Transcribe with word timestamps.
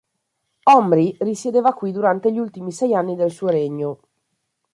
Omri 0.75 1.15
risiedeva 1.19 1.73
qui 1.75 1.91
durante 1.91 2.31
gli 2.33 2.39
ultimi 2.39 2.71
sei 2.71 2.95
anni 2.95 3.15
del 3.15 3.29
suo 3.29 3.49
regno. 3.49 3.99